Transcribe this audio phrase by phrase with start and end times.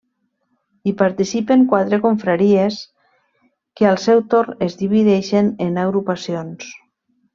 [0.87, 2.79] Hi participen quatre confraries,
[3.81, 6.73] que al seu torn es dividixen en agrupacions.